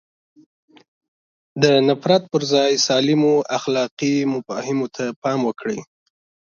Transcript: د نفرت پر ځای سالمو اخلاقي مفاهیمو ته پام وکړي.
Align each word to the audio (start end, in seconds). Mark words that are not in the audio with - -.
د 1.61 1.63
نفرت 1.87 2.23
پر 2.31 2.41
ځای 2.53 2.71
سالمو 2.87 3.33
اخلاقي 3.57 4.15
مفاهیمو 4.33 4.87
ته 4.95 5.03
پام 5.21 5.39
وکړي. 5.45 5.79